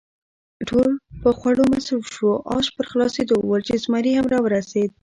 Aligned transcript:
ټول 0.69 0.89
په 1.21 1.29
خوړو 1.37 1.63
مصروف 1.73 2.05
شوو، 2.13 2.33
آش 2.57 2.65
پر 2.75 2.85
خلاصېدو 2.91 3.35
ول 3.41 3.61
چې 3.67 3.81
زمري 3.83 4.11
هم 4.15 4.25
را 4.33 4.39
ورسېد. 4.41 4.91